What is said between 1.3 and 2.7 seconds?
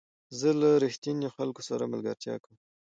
خلکو سره ملګرتیا کوم.